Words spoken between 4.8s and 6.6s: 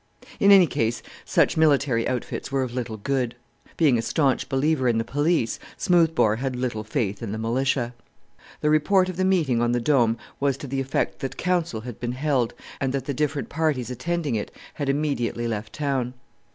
in the Police, Smoothbore had